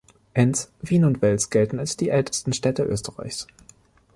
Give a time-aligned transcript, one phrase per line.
[0.33, 3.45] Enns, Wien und Wels gelten als die ältesten Städte Österreichs.